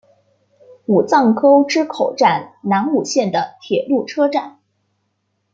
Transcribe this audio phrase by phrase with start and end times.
[0.87, 4.59] 武藏沟之口站南武线的铁路车站。